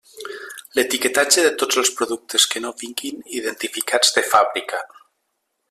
[0.77, 4.81] L'etiquetatge de tots els productes que no vinguin identificats de fàbrica.